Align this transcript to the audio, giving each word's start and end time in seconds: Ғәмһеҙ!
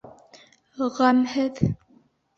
Ғәмһеҙ! 1.01 1.63